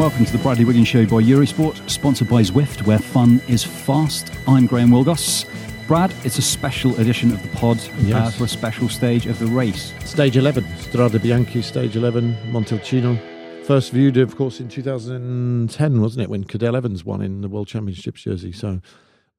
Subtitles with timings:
[0.00, 4.32] Welcome to the Bradley Wiggins Show by Eurosport, sponsored by Zwift, where fun is fast.
[4.48, 5.44] I'm Graham Willgoss.
[5.86, 7.78] Brad, it's a special edition of the pod
[8.10, 9.92] uh, for a special stage of the race.
[10.06, 13.20] Stage 11, Strade Bianche, Stage 11, Montalcino.
[13.66, 17.68] First viewed, of course, in 2010, wasn't it, when Cadel Evans won in the World
[17.68, 18.52] Championships jersey.
[18.52, 18.80] So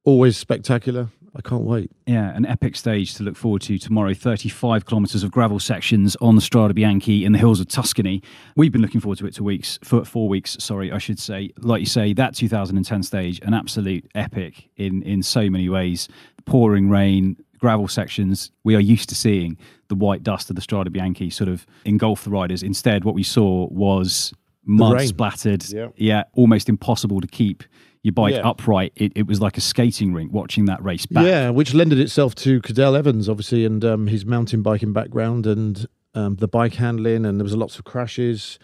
[0.03, 1.09] always spectacular.
[1.35, 1.89] I can't wait.
[2.05, 4.13] Yeah, an epic stage to look forward to tomorrow.
[4.13, 8.21] 35 kilometres of gravel sections on the Strade Bianche in the hills of Tuscany.
[8.57, 11.51] We've been looking forward to it for weeks, for four weeks, sorry, I should say.
[11.59, 16.09] Like you say, that 2010 stage, an absolute epic in, in so many ways.
[16.45, 18.51] Pouring rain, gravel sections.
[18.65, 22.25] We are used to seeing the white dust of the Strade Bianche sort of engulf
[22.25, 22.61] the riders.
[22.61, 24.33] Instead, what we saw was
[24.65, 25.63] mud splattered.
[25.69, 25.87] Yeah.
[25.95, 27.63] yeah, almost impossible to keep
[28.03, 28.47] your bike Yeah.
[28.47, 28.93] upright.
[28.95, 31.25] It, it was like a skating rink watching that race back.
[31.25, 35.85] Yeah, which lended itself to Cadel Evans, obviously, and um, his mountain biking background and
[36.13, 38.59] um, the bike handling, and there was lots of crashes.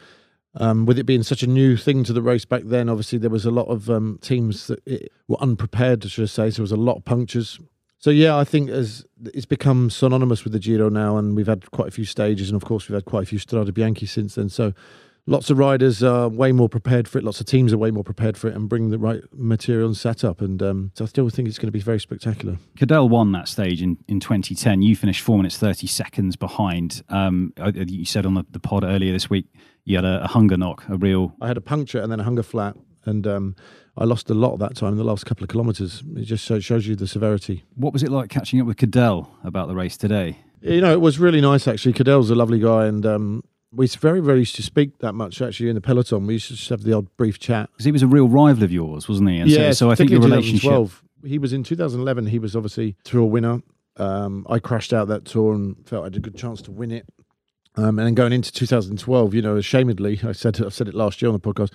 [0.60, 3.30] Um, with it being such a new thing to the race back then, obviously there
[3.30, 6.50] was a lot of um, teams that it, were unprepared, should I say.
[6.50, 7.60] So there was a lot of punctures.
[8.00, 11.70] So yeah, I think as it's become synonymous with the Giro now, and we've had
[11.72, 14.36] quite a few stages, and of course we've had quite a few Strade Bianche since
[14.36, 14.50] then.
[14.50, 14.74] So
[15.28, 17.24] lots of riders are way more prepared for it.
[17.24, 19.96] Lots of teams are way more prepared for it, and bring the right material and
[19.96, 20.42] setup.
[20.42, 22.58] And um, so I still think it's going to be very spectacular.
[22.78, 24.82] Cadel won that stage in, in 2010.
[24.82, 27.04] You finished four minutes 30 seconds behind.
[27.10, 29.46] Um, you said on the, the pod earlier this week
[29.88, 31.34] you had a, a hunger knock, a real.
[31.42, 32.76] I had a puncture and then a hunger flat,
[33.06, 33.56] and um,
[33.96, 36.04] I lost a lot of that time in the last couple of kilometres.
[36.16, 37.64] It just shows you the severity.
[37.76, 40.40] What was it like catching up with Cadel about the race today?
[40.62, 41.94] You know, it was really nice actually.
[41.94, 45.70] Cadel's a lovely guy, and um, we very rarely used to speak that much actually
[45.70, 46.26] in the peloton.
[46.28, 47.70] We used to just have the odd brief chat.
[47.72, 49.40] Because he was a real rival of yours, wasn't he?
[49.40, 50.90] And so, so I think your relationship.
[51.26, 52.28] He was in 2011.
[52.28, 53.62] He was obviously tour winner.
[53.98, 56.92] Um, I crashed out that tour and felt I had a good chance to win
[56.92, 57.06] it.
[57.76, 61.22] Um, and then going into 2012, you know, ashamedly, I said I said it last
[61.22, 61.72] year on the podcast.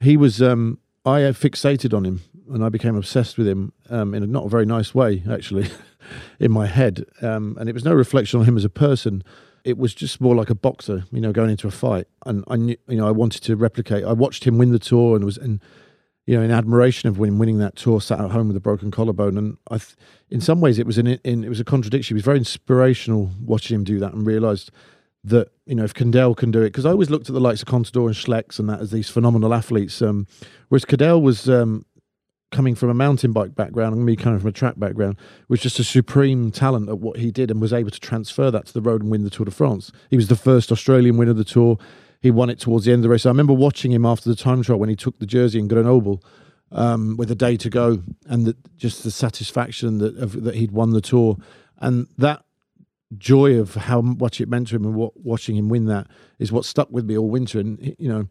[0.00, 2.20] He was um, I had fixated on him
[2.52, 5.68] and I became obsessed with him um, in a not a very nice way, actually,
[6.40, 7.04] in my head.
[7.22, 9.22] Um, and it was no reflection on him as a person.
[9.66, 12.06] It was just more like a boxer, you know, going into a fight.
[12.24, 14.04] And I knew, you know, I wanted to replicate.
[14.04, 15.60] I watched him win the tour and was and
[16.26, 18.90] you know, in admiration of him winning that tour, sat at home with a broken
[18.90, 19.78] collarbone, and I,
[20.28, 22.14] in some ways, it was an in, it was a contradiction.
[22.14, 24.72] It was very inspirational watching him do that, and realised
[25.22, 27.62] that you know if Cadel can do it, because I always looked at the likes
[27.62, 30.26] of Contador and Schlecks and that as these phenomenal athletes, um,
[30.68, 31.86] whereas Cadel was um,
[32.52, 35.16] coming from a mountain bike background and me coming from a track background,
[35.48, 38.66] was just a supreme talent at what he did and was able to transfer that
[38.66, 39.90] to the road and win the Tour de France.
[40.10, 41.78] He was the first Australian winner of the Tour.
[42.20, 43.26] He won it towards the end of the race.
[43.26, 46.22] I remember watching him after the time trial when he took the jersey in Grenoble
[46.72, 50.72] um, with a day to go, and the, just the satisfaction that of, that he'd
[50.72, 51.36] won the tour,
[51.78, 52.44] and that
[53.16, 56.08] joy of how much it meant to him and what watching him win that
[56.38, 57.60] is what stuck with me all winter.
[57.60, 58.28] And you know,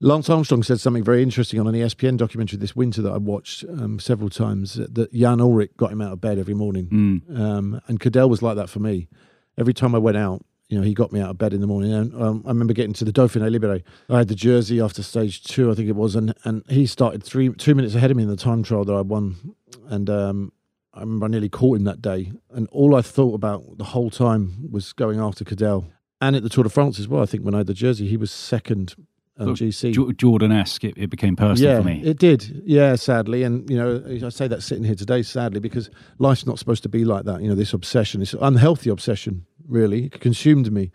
[0.00, 3.64] Lance Armstrong said something very interesting on an ESPN documentary this winter that I watched
[3.68, 4.74] um, several times.
[4.74, 6.88] That Jan Ullrich got him out of bed every morning,
[7.28, 7.38] Mm.
[7.40, 9.08] um, and Cadel was like that for me.
[9.56, 11.66] Every time I went out, you know, he got me out of bed in the
[11.66, 11.92] morning.
[11.92, 13.82] And um, I remember getting to the Dauphiné Libéré.
[14.08, 17.22] I had the jersey after stage two, I think it was, and and he started
[17.22, 19.54] three two minutes ahead of me in the time trial that I won.
[19.88, 20.52] And um,
[20.92, 22.32] I remember I nearly caught him that day.
[22.50, 25.86] And all I thought about the whole time was going after Cadel.
[26.20, 28.08] And at the Tour de France as well, I think when I had the jersey,
[28.08, 28.94] he was second
[29.36, 30.16] um, Look, GC.
[30.16, 32.02] Jordan esque, it, it became personal yeah, for me.
[32.04, 32.62] it did.
[32.64, 36.58] Yeah, sadly, and you know, I say that sitting here today, sadly, because life's not
[36.58, 37.42] supposed to be like that.
[37.42, 40.92] You know, this obsession, this unhealthy obsession, really consumed me.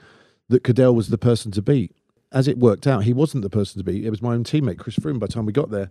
[0.48, 1.96] That Cadel was the person to beat.
[2.32, 4.04] As it worked out, he wasn't the person to beat.
[4.06, 5.20] It was my own teammate, Chris Froome.
[5.20, 5.90] By the time we got there,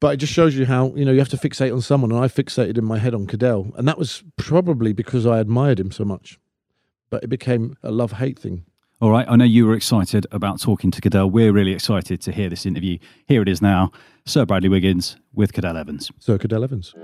[0.00, 2.22] but it just shows you how you know you have to fixate on someone, and
[2.22, 5.90] I fixated in my head on Cadel, and that was probably because I admired him
[5.90, 6.38] so much.
[7.10, 8.64] But it became a love hate thing.
[8.98, 11.30] All right, I know you were excited about talking to Cadel.
[11.30, 12.96] We're really excited to hear this interview.
[13.26, 13.92] Here it is now
[14.24, 16.10] Sir Bradley Wiggins with Cadel Evans.
[16.18, 16.94] Sir Cadel Evans.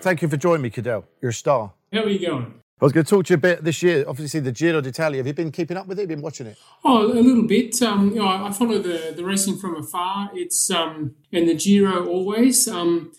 [0.00, 1.04] Thank you for joining me, Cadel.
[1.20, 1.74] You're a star.
[1.92, 2.54] How are you going?
[2.80, 4.06] I was going to talk to you a bit this year.
[4.08, 5.18] Obviously, the Giro d'Italia.
[5.18, 6.02] Have you been keeping up with it?
[6.04, 6.56] Have you been watching it?
[6.86, 7.82] Oh, a little bit.
[7.82, 10.30] Um, you know, I follow the, the racing from afar.
[10.32, 12.66] It's um, and the Giro always.
[12.66, 13.12] Um,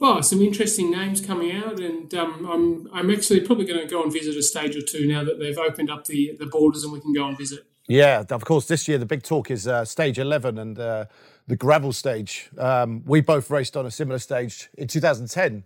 [0.00, 4.02] oh, some interesting names coming out, and um, I'm I'm actually probably going to go
[4.02, 6.92] and visit a stage or two now that they've opened up the the borders and
[6.92, 7.66] we can go and visit.
[7.88, 8.66] Yeah, of course.
[8.66, 11.06] This year the big talk is uh, stage eleven and uh,
[11.46, 12.50] the gravel stage.
[12.58, 15.64] Um, we both raced on a similar stage in 2010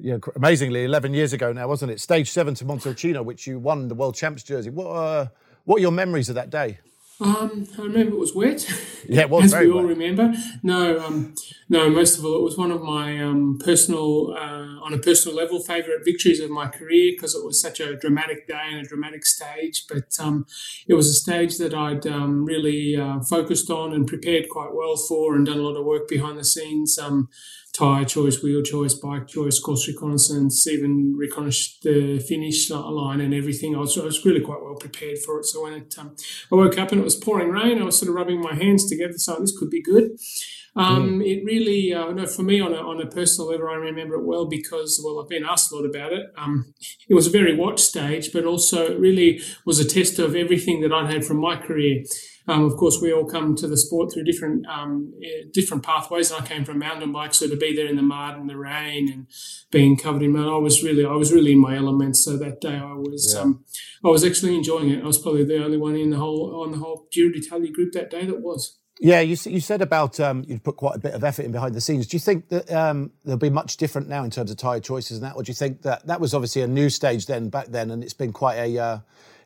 [0.00, 2.00] you know, amazingly, 11 years ago now, wasn't it?
[2.00, 4.70] Stage seven to Montalcino, which you won the world champs jersey.
[4.70, 5.26] What, uh,
[5.64, 6.78] what are your memories of that day?
[7.20, 8.66] Um, I remember it was wet.
[9.10, 9.96] Yeah, it was as we all wet.
[9.96, 10.34] remember.
[10.62, 11.34] No, um,
[11.70, 11.88] no.
[11.88, 15.60] Most of all, it was one of my um, personal, uh, on a personal level,
[15.60, 19.24] favourite victories of my career because it was such a dramatic day and a dramatic
[19.24, 19.86] stage.
[19.88, 20.46] But um,
[20.86, 24.96] it was a stage that I'd um, really uh, focused on and prepared quite well
[24.96, 26.98] for, and done a lot of work behind the scenes.
[27.78, 33.76] Tyre choice, wheel choice, bike choice, course reconnaissance, even reconnaissance the finish line and everything.
[33.76, 35.44] I was, I was really quite well prepared for it.
[35.44, 36.16] So when it, um,
[36.50, 38.88] I woke up and it was pouring rain, I was sort of rubbing my hands
[38.88, 40.10] together, so this could be good.
[40.76, 44.14] Um, It really, uh, no, for me on a, on a personal level, I remember
[44.14, 46.26] it well because, well, I've been asked a lot about it.
[46.36, 46.74] Um,
[47.08, 50.80] it was a very watch stage, but also it really was a test of everything
[50.82, 52.04] that I'd had from my career.
[52.48, 56.32] Um, of course, we all come to the sport through different um, eh, different pathways.
[56.32, 59.12] I came from mountain bikes, so to be there in the mud and the rain
[59.12, 59.26] and
[59.70, 62.16] being covered in mud, I was really I was really in my element.
[62.16, 63.64] So that day, I was um,
[64.02, 65.02] I was actually enjoying it.
[65.02, 67.92] I was probably the only one in the whole on the whole Giro d'Italia group
[67.92, 68.78] that day that was.
[69.00, 71.72] Yeah, you, you said about um, you'd put quite a bit of effort in behind
[71.74, 72.08] the scenes.
[72.08, 75.18] Do you think that um, there'll be much different now in terms of tyre choices
[75.18, 77.66] and that, or do you think that that was obviously a new stage then back
[77.66, 78.98] then, and it's been quite a uh,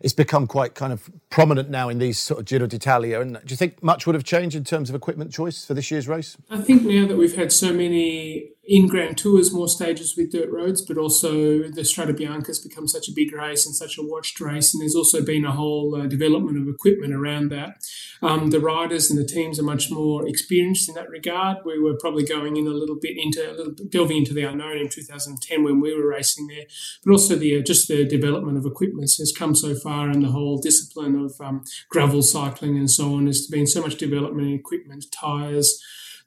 [0.02, 3.20] it's become quite kind of prominent now in these sort of Giro d'Italia?
[3.20, 5.90] And do you think much would have changed in terms of equipment choice for this
[5.90, 6.36] year's race?
[6.50, 10.50] I think now that we've had so many in Grand Tours, more stages with dirt
[10.50, 14.02] roads, but also the Strade Bianche has become such a big race and such a
[14.02, 17.82] watched race, and there's also been a whole uh, development of equipment around that.
[18.22, 21.58] Um, the riders and the teams are much more experienced in that regard.
[21.64, 24.78] We were probably going in a little bit into a little delving into the unknown
[24.78, 26.66] in 2010 when we were racing there,
[27.04, 30.30] but also the uh, just the development of equipment has come so far, and the
[30.30, 33.24] whole discipline of um, gravel cycling and so on.
[33.24, 35.82] There's been so much development in equipment, tires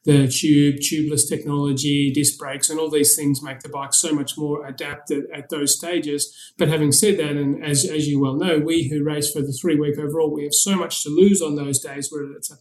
[0.05, 4.37] the tube, tubeless technology, disc brakes, and all these things make the bike so much
[4.37, 6.53] more adapted at those stages.
[6.57, 9.51] But having said that, and as, as you well know, we who race for the
[9.51, 12.57] three week overall, we have so much to lose on those days, whether it's a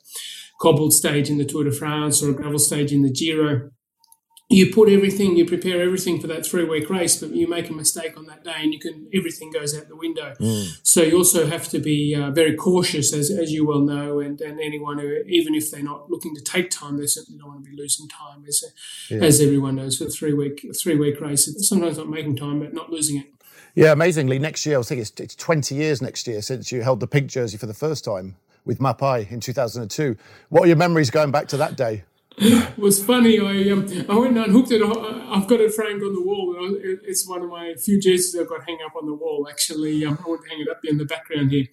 [0.58, 3.70] cobbled stage in the Tour de France or a gravel stage in the Giro.
[4.54, 7.72] You put everything, you prepare everything for that three week race, but you make a
[7.72, 10.34] mistake on that day, and you can everything goes out the window.
[10.82, 14.40] So you also have to be uh, very cautious, as, as you well know, and,
[14.40, 17.64] and anyone who, even if they're not looking to take time, they certainly don't want
[17.64, 18.62] to be losing time, as,
[19.10, 21.52] as everyone knows, for a three week three week race.
[21.68, 23.26] Sometimes not making time, but not losing it.
[23.74, 27.00] Yeah, amazingly, next year I think it's, it's 20 years next year since you held
[27.00, 30.16] the pink jersey for the first time with Mapei in 2002.
[30.48, 32.04] What are your memories going back to that day?
[32.36, 33.38] It was funny.
[33.38, 34.82] I um, I went and hooked it.
[34.82, 36.54] I- I've got it framed on the wall.
[36.82, 39.48] It's one of my few jerseys I've got hang up on the wall.
[39.50, 41.66] Actually, um, I won't hang it up in the background here.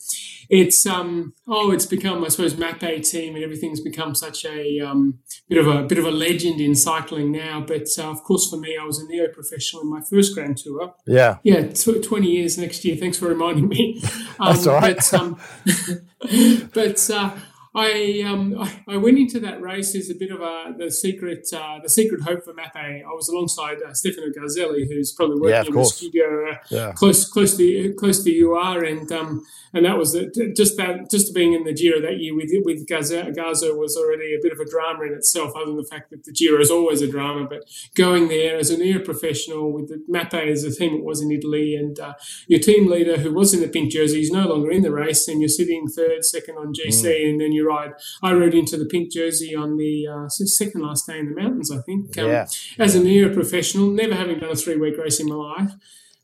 [0.50, 5.20] It's um oh, it's become I suppose Mapei team and everything's become such a um,
[5.48, 7.62] bit of a bit of a legend in cycling now.
[7.62, 10.58] But uh, of course, for me, I was a neo professional in my first Grand
[10.58, 10.94] Tour.
[11.06, 11.38] Yeah.
[11.44, 12.96] Yeah, tw- 20 years next year.
[12.96, 14.02] Thanks for reminding me.
[14.40, 14.96] Um, That's all right.
[14.96, 15.40] But, um,
[16.74, 17.32] but uh,
[17.74, 18.58] I, um,
[18.88, 22.22] I went into that race as a bit of a the secret uh, the secret
[22.22, 23.02] hope for Mapei.
[23.02, 25.92] I was alongside uh, Stefano Garzelli, who's probably working Yeah, in course.
[25.92, 26.92] the studio uh, Yeah.
[26.94, 30.36] close close to close to you are, and um, and that was it.
[30.56, 34.40] just that just being in the Giro that year with with Garza was already a
[34.44, 35.54] bit of a drama in itself.
[35.56, 37.64] Other than the fact that the Giro is always a drama, but
[37.96, 40.02] going there as a near professional with the
[40.34, 42.14] as a team it was in Italy, and uh,
[42.48, 45.28] your team leader who was in the pink jersey is no longer in the race,
[45.30, 47.30] and you're sitting third, second on GC, Mm.
[47.30, 47.94] and then you ride.
[48.22, 51.72] I rode into the pink jersey on the uh, second last day in the mountains,
[51.72, 52.18] I think.
[52.18, 52.48] Um, Yeah.
[52.80, 55.72] As a near professional, never having done a three week race in my life.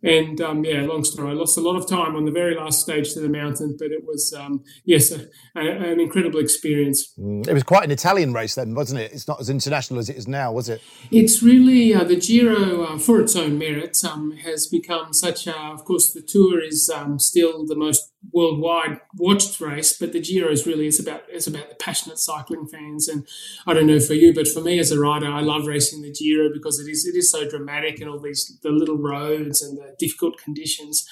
[0.04, 1.32] And um, yeah, long story.
[1.32, 3.92] I lost a lot of time on the very last stage to the mountain, but
[3.92, 7.14] it was um, yes, a, a, an incredible experience.
[7.18, 9.12] It was quite an Italian race then, wasn't it?
[9.12, 10.84] It's not as international as it is now, was it?
[11.12, 15.58] It's really uh, the Giro, uh, for its own merits, um, has become such a.
[15.58, 20.52] Of course, the Tour is um, still the most worldwide watched race, but the Giro
[20.52, 23.08] is really it's about it's about the passionate cycling fans.
[23.08, 23.28] And
[23.66, 26.12] I don't know for you, but for me as a rider, I love racing the
[26.12, 29.78] Giro because it is it is so dramatic and all these the little roads and
[29.78, 31.08] the difficult conditions.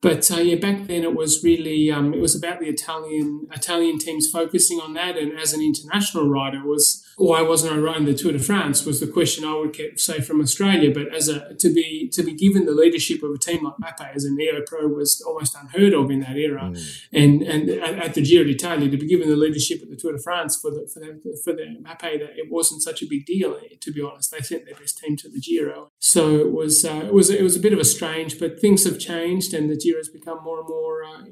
[0.00, 3.98] But uh, yeah, back then it was really um, it was about the Italian Italian
[3.98, 8.14] teams focusing on that, and as an international rider, was why wasn't I riding the
[8.14, 10.92] Tour de France was the question I would get say from Australia.
[10.92, 14.14] But as a to be to be given the leadership of a team like Mapei
[14.14, 17.00] as a neo pro was almost unheard of in that era, mm.
[17.12, 20.18] and and at, the Giro d'Italia to be given the leadership of the Tour de
[20.18, 23.58] France for the for the for the Mapei that it wasn't such a big deal.
[23.80, 27.04] To be honest, they sent their best team to the Giro, so it was uh,
[27.06, 29.76] it was it was a bit of a strange, but things have changed, and the
[29.92, 31.24] Has become more and more uh,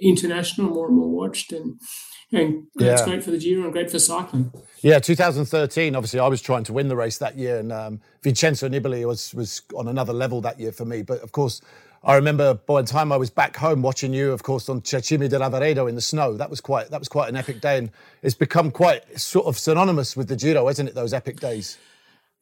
[0.00, 1.80] international, more and more watched, and
[2.32, 2.92] and yeah.
[2.92, 4.52] it's great for the Giro and great for cycling.
[4.82, 5.96] Yeah, 2013.
[5.96, 9.34] Obviously, I was trying to win the race that year, and um, Vincenzo Nibali was
[9.34, 11.02] was on another level that year for me.
[11.02, 11.60] But of course,
[12.02, 15.00] I remember by the time I was back home watching you, of course, on Tre
[15.00, 16.36] Cime di Lavaredo in the snow.
[16.36, 17.90] That was quite that was quite an epic day, and
[18.22, 20.94] it's become quite sort of synonymous with the Giro, isn't it?
[20.94, 21.78] Those epic days.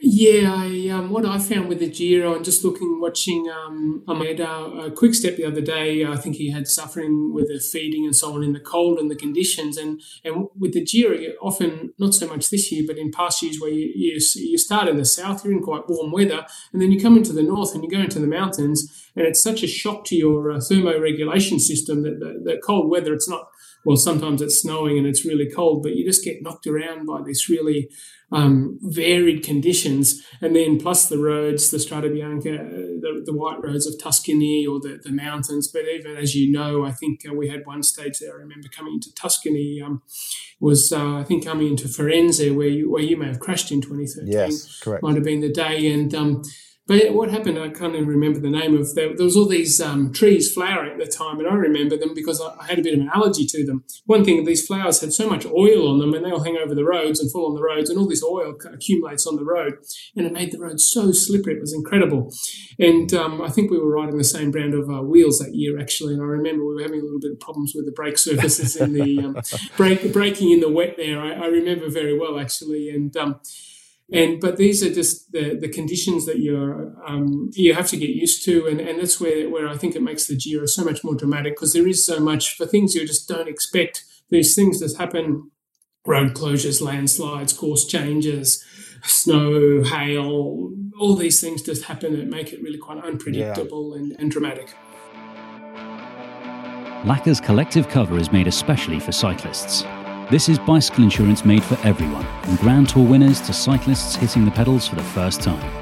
[0.01, 4.49] Yeah, I, um, what I found with the Giro and just looking, watching um, Almeida,
[4.49, 8.15] a quick step the other day, I think he had suffering with the feeding and
[8.15, 9.77] so on in the cold and the conditions.
[9.77, 13.61] And, and with the Giro, often, not so much this year, but in past years
[13.61, 16.93] where you, you, you start in the south, you're in quite warm weather, and then
[16.93, 19.67] you come into the north and you go into the mountains, and it's such a
[19.67, 23.49] shock to your uh, thermoregulation system that the, the cold weather, it's not
[23.89, 27.23] well, sometimes it's snowing and it's really cold, but you just get knocked around by
[27.25, 27.89] this really
[28.31, 30.23] um, varied conditions.
[30.43, 32.69] And then plus the roads, the Strada Bianca, uh,
[33.01, 35.71] the, the white roads of Tuscany or the, the mountains.
[35.73, 38.35] But even as you know, I think uh, we had one stage there.
[38.35, 40.03] I remember coming into Tuscany, um,
[40.61, 43.81] was uh, I think coming into Firenze, where you, where you may have crashed in
[43.81, 44.31] 2013.
[44.31, 45.03] Yes, correct.
[45.03, 45.91] Might have been the day.
[45.91, 46.43] And um,
[46.89, 49.15] but what happened, I can't even remember the name of there.
[49.15, 52.41] There was all these um, trees flowering at the time, and I remember them because
[52.41, 53.85] I, I, had a bit of an allergy to them.
[54.07, 56.75] One thing, these flowers had so much oil on them, and they all hang over
[56.75, 59.75] the roads and fall on the roads, and all this oil accumulates on the road,
[60.17, 61.57] and it made the road so slippery.
[61.57, 62.33] It was incredible.
[62.79, 65.79] And um, I think we were riding the same brand of uh, wheels that year,
[65.79, 66.15] actually.
[66.15, 68.77] And I remember we were having a little bit of problems with the brake surfaces
[68.77, 69.37] in the um,
[69.77, 71.21] brake, braking in the wet there.
[71.21, 73.41] I, I remember very well, actually, and um,
[74.11, 78.09] and but these are just the, the conditions that you're um, you have to get
[78.09, 81.05] used to, and, and that's where where I think it makes the Giro so much
[81.05, 84.05] more dramatic because there is so much for things you just don't expect.
[84.31, 85.51] These things that happen:
[86.07, 88.65] road closures, landslides, course changes,
[89.03, 90.73] snow, hail.
[90.99, 94.03] All these things just happen that make it really quite unpredictable yeah.
[94.03, 94.75] and, and dramatic.
[97.05, 99.85] Laka's collective cover is made especially for cyclists.
[100.31, 104.51] This is bicycle insurance made for everyone, from Grand Tour winners to cyclists hitting the
[104.51, 105.73] pedals for the first time.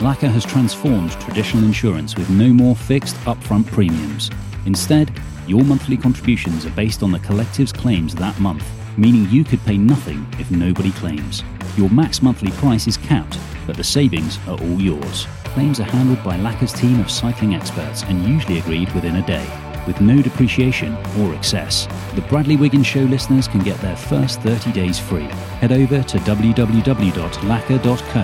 [0.00, 4.28] Laka has transformed traditional insurance with no more fixed upfront premiums.
[4.66, 5.12] Instead,
[5.46, 9.78] your monthly contributions are based on the collective's claims that month, meaning you could pay
[9.78, 11.44] nothing if nobody claims.
[11.76, 15.28] Your max monthly price is capped, but the savings are all yours.
[15.44, 19.46] Claims are handled by Laka's team of cycling experts and usually agreed within a day
[19.86, 21.86] with no depreciation or excess.
[22.14, 25.28] The Bradley Wiggins Show listeners can get their first 30 days free.
[25.60, 28.20] Head over to www.laka.co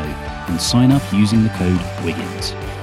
[0.49, 2.77] and sign up using the code WIGGINS.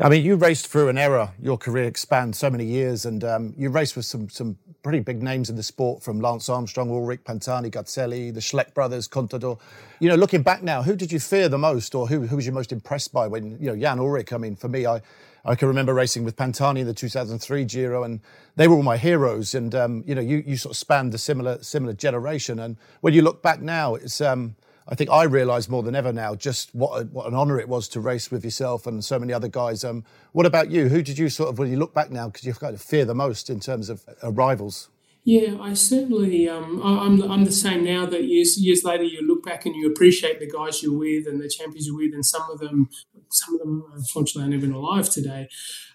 [0.00, 1.32] I mean, you raced through an era.
[1.42, 5.24] Your career spanned so many years, and um, you raced with some some pretty big
[5.24, 9.58] names in the sport, from Lance Armstrong, Ullrich Pantani, Garzelli, the Schleck brothers, Contador.
[9.98, 12.46] You know, looking back now, who did you fear the most, or who who was
[12.46, 14.32] you most impressed by when you know Jan Ullrich.
[14.32, 15.02] I mean, for me, I
[15.44, 18.20] I can remember racing with Pantani in the 2003 Giro, and
[18.54, 19.52] they were all my heroes.
[19.52, 22.60] And um, you know, you you sort of spanned a similar similar generation.
[22.60, 24.54] And when you look back now, it's um,
[24.90, 27.68] I think I realise more than ever now just what a, what an honour it
[27.68, 29.84] was to race with yourself and so many other guys.
[29.84, 30.02] Um,
[30.32, 30.88] what about you?
[30.88, 33.04] Who did you sort of, when you look back now, because you've got to fear
[33.04, 34.88] the most in terms of uh, rivals?
[35.24, 36.48] Yeah, I certainly.
[36.48, 38.06] Um, I'm I'm the same now.
[38.06, 41.38] That years years later, you look back and you appreciate the guys you're with and
[41.38, 42.88] the champions you're with, and some of them,
[43.30, 45.48] some of them, unfortunately, aren't even alive today.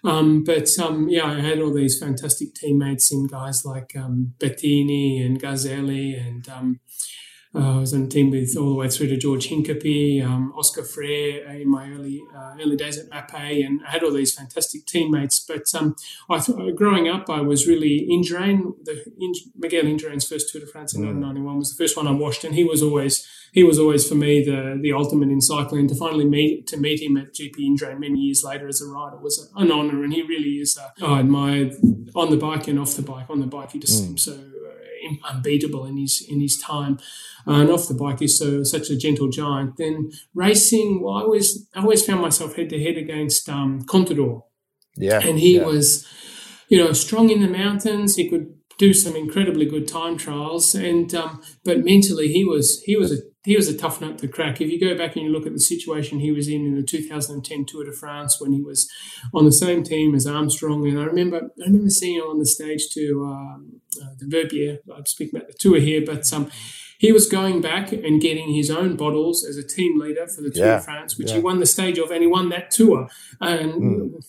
[0.04, 5.26] Um, but um, yeah, I had all these fantastic teammates in guys like um, Bettini
[5.26, 6.80] and Garzelli and um,
[7.54, 10.82] I was on a team with all the way through to George Hincapie, um, Oscar
[10.82, 14.86] Freire in my early uh, early days at Mapei, and I had all these fantastic
[14.86, 15.38] teammates.
[15.38, 15.94] But um,
[16.28, 18.74] I thought, growing up, I was really Indurain.
[18.84, 19.04] The
[19.56, 21.06] Miguel Indurain's first Tour de France in mm.
[21.06, 24.16] 1991 was the first one I watched, and he was always he was always for
[24.16, 25.86] me the the ultimate in cycling.
[25.88, 29.18] To finally meet to meet him at GP Indurain many years later as a rider
[29.18, 30.76] was an honour, and he really is.
[30.76, 31.74] Uh, I admired
[32.16, 33.26] on the bike and off the bike.
[33.30, 34.06] On the bike, he just mm.
[34.06, 34.32] seemed so
[35.24, 36.98] unbeatable in his in his time.
[37.46, 39.76] Uh, and off the bike, he's so such a gentle giant.
[39.76, 44.42] Then racing, well, I always I always found myself head to head against um, Contador.
[44.96, 45.64] Yeah, and he yeah.
[45.64, 46.06] was,
[46.68, 48.16] you know, strong in the mountains.
[48.16, 52.96] He could do some incredibly good time trials, and um, but mentally he was he
[52.96, 54.60] was a he was a tough nut to crack.
[54.60, 56.82] If you go back and you look at the situation he was in in the
[56.82, 58.88] 2010 Tour de France when he was
[59.32, 62.46] on the same team as Armstrong, and I remember I remember seeing him on the
[62.46, 64.78] stage to um, uh, the Verbier.
[64.94, 66.50] I'm speaking about the tour here, but um,
[66.98, 70.50] he was going back and getting his own bottles as a team leader for the
[70.50, 71.36] Tour Yeah, de France, which yeah.
[71.36, 73.08] he won the stage of, and he won that tour.
[73.40, 74.24] And Mm.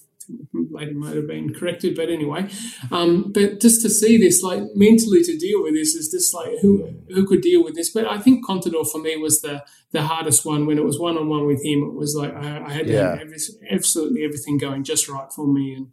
[0.72, 2.50] Later might have been corrected, but anyway.
[2.92, 6.60] Um, but just to see this, like mentally to deal with this, is just like
[6.62, 7.90] who who could deal with this?
[7.92, 11.18] But I think Contador for me was the the hardest one when it was one
[11.18, 11.84] on one with him.
[11.84, 13.22] It was like I, I had to have Yeah.
[13.22, 13.38] every,
[13.72, 15.88] absolutely everything going just right for me, and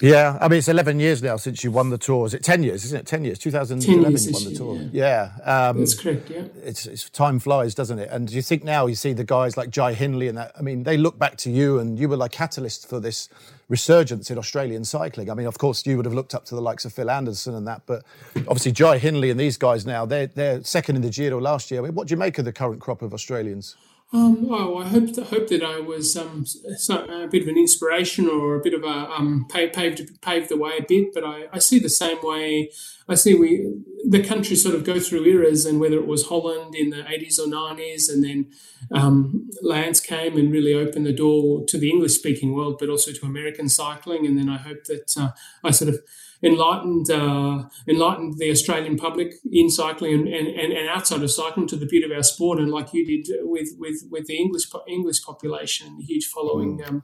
[0.00, 2.26] Yeah, I mean it's 11 years now since you won the tour.
[2.26, 2.84] Is it 10 years?
[2.84, 3.38] Isn't it 10 years?
[3.38, 4.88] 2011 you won the tour.
[4.92, 6.30] Yeah, um, that's correct.
[6.30, 6.44] Yeah.
[6.62, 8.08] it's, it's time flies, doesn't it?
[8.10, 10.52] And you think now you see the guys like Jai Hindley and that.
[10.56, 13.28] I mean, they look back to you, and you were like catalyst for this
[13.68, 15.30] resurgence in Australian cycling.
[15.30, 17.54] I mean, of course, you would have looked up to the likes of Phil Anderson
[17.54, 18.04] and that, but
[18.36, 21.80] obviously Jai Hindley and these guys now they're they're second in the Giro last year.
[21.80, 23.76] I mean, what do you make of the current crop of Australians?
[24.10, 28.26] Um, oh, I hope hope that I was um, so, a bit of an inspiration
[28.26, 31.12] or a bit of a um, paved paved the way a bit.
[31.12, 32.70] But I, I see the same way.
[33.06, 33.70] I see we
[34.10, 37.38] the country sort of go through eras, and whether it was Holland in the eighties
[37.38, 38.50] or nineties, and then
[38.90, 43.12] um, Lance came and really opened the door to the English speaking world, but also
[43.12, 44.26] to American cycling.
[44.26, 46.00] And then I hope that uh, I sort of
[46.42, 51.66] enlightened uh, enlightened the Australian public in cycling and, and, and, and outside of cycling
[51.66, 54.64] to the beauty of our sport, and like you did with with, with the English
[54.86, 57.02] English population, the huge following um,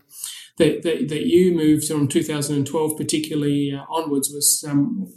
[0.57, 5.13] that, that that you moved from 2012 particularly uh, onwards was um,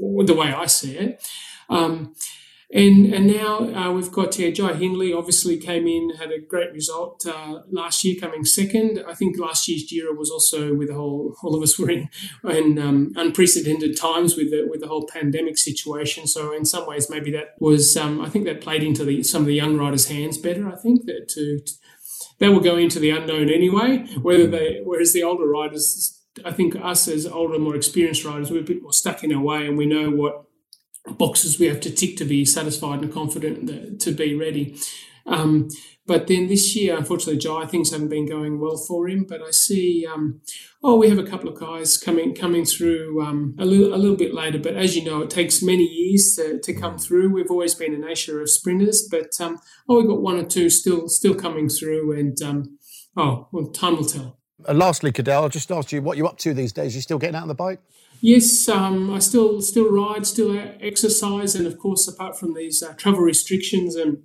[0.00, 1.26] the way I see it.
[1.68, 2.14] Um,
[2.72, 6.72] and and now uh, we've got yeah, Jai Hindley obviously came in, had a great
[6.72, 9.02] result uh, last year, coming second.
[9.08, 12.08] I think last year's Giro was also with the whole all of us were in,
[12.44, 16.28] in um, unprecedented times with the with the whole pandemic situation.
[16.28, 19.42] So in some ways, maybe that was um, I think that played into the some
[19.42, 20.68] of the young riders' hands better.
[20.68, 21.72] I think that to, to
[22.38, 24.06] they will go into the unknown anyway.
[24.22, 28.60] Whether they whereas the older riders, I think us as older, more experienced riders, we're
[28.60, 30.44] a bit more stuck in our way, and we know what
[31.06, 34.76] boxes we have to tick to be satisfied and confident that, to be ready.
[35.26, 35.68] Um,
[36.06, 39.24] but then this year, unfortunately, Jai, things haven't been going well for him.
[39.28, 40.40] But I see, um,
[40.82, 44.16] oh, we have a couple of guys coming coming through um, a little a little
[44.16, 44.58] bit later.
[44.58, 47.32] But as you know, it takes many years to, to come through.
[47.32, 50.68] We've always been a nation of sprinters, but um, oh, we've got one or two
[50.68, 52.78] still still coming through, and um,
[53.16, 54.39] oh, well, time will tell.
[54.68, 56.94] And lastly, Cadel, I'll just ask you what you're up to these days.
[56.94, 57.80] You still getting out on the bike?
[58.20, 62.92] Yes, um, I still still ride, still exercise, and of course, apart from these uh,
[62.92, 64.18] travel restrictions, and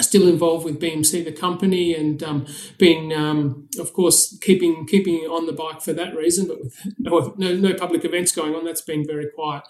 [0.00, 2.46] still involved with BMC, the company, and um,
[2.78, 6.48] being, um, of course, keeping keeping on the bike for that reason.
[6.48, 9.64] But with no, no no public events going on, that's been very quiet.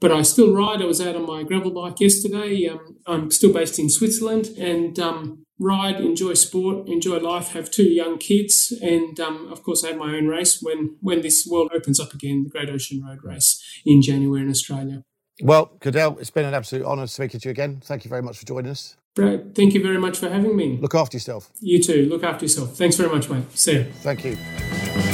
[0.00, 0.82] But I still ride.
[0.82, 2.68] I was out on my gravel bike yesterday.
[2.68, 7.48] Um, I'm still based in Switzerland, and um, ride, enjoy sport, enjoy life.
[7.52, 11.22] Have two young kids, and um, of course, I have my own race when when
[11.22, 15.02] this world opens up again, the Great Ocean Road Race in January in Australia.
[15.42, 17.80] Well, Cadel, it's been an absolute honour speaking to you again.
[17.84, 18.96] Thank you very much for joining us.
[19.14, 20.78] Brad, thank you very much for having me.
[20.80, 21.50] Look after yourself.
[21.60, 22.06] You too.
[22.08, 22.76] Look after yourself.
[22.76, 23.44] Thanks very much, mate.
[23.56, 23.84] See you.
[24.02, 25.13] Thank you.